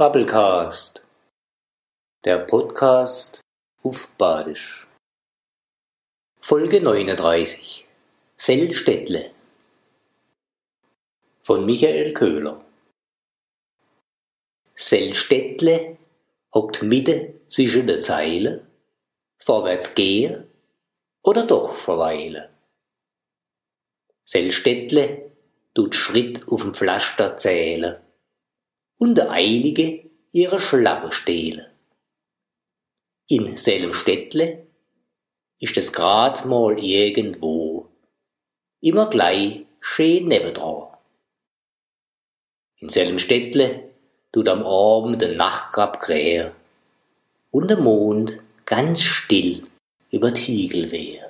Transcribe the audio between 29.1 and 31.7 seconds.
der Eilige ihre Schlappe stehlen.